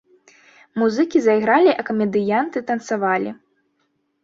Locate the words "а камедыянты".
1.79-2.65